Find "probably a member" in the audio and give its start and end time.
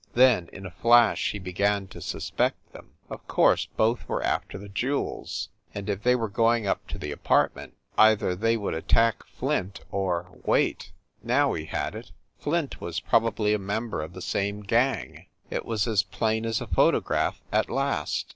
12.99-14.01